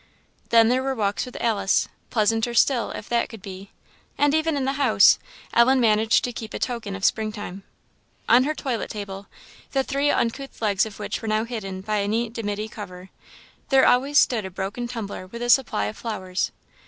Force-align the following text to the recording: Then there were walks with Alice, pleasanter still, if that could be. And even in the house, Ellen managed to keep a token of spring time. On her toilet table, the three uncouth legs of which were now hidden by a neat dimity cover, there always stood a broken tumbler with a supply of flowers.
Then 0.49 0.69
there 0.69 0.81
were 0.81 0.95
walks 0.95 1.27
with 1.27 1.37
Alice, 1.39 1.87
pleasanter 2.09 2.55
still, 2.55 2.89
if 2.89 3.07
that 3.09 3.29
could 3.29 3.43
be. 3.43 3.69
And 4.17 4.33
even 4.33 4.57
in 4.57 4.65
the 4.65 4.73
house, 4.81 5.19
Ellen 5.53 5.79
managed 5.79 6.23
to 6.23 6.33
keep 6.33 6.55
a 6.55 6.57
token 6.57 6.95
of 6.95 7.05
spring 7.05 7.31
time. 7.31 7.61
On 8.27 8.43
her 8.45 8.55
toilet 8.55 8.89
table, 8.89 9.27
the 9.73 9.83
three 9.83 10.09
uncouth 10.09 10.59
legs 10.59 10.87
of 10.87 10.97
which 10.97 11.21
were 11.21 11.27
now 11.27 11.43
hidden 11.43 11.81
by 11.81 11.97
a 11.97 12.07
neat 12.07 12.33
dimity 12.33 12.67
cover, 12.67 13.11
there 13.69 13.85
always 13.87 14.17
stood 14.17 14.43
a 14.43 14.49
broken 14.49 14.87
tumbler 14.87 15.27
with 15.27 15.43
a 15.43 15.51
supply 15.51 15.85
of 15.85 15.97
flowers. 15.97 16.49